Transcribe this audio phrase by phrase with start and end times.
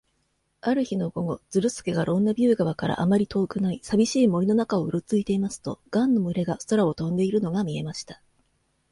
[0.61, 8.19] ある日の午後、ズルスケがロンネビュー川からあまり遠くない、さびしい森の中をうろついていますと、ガンの群れが空を飛んでいるのが見えました。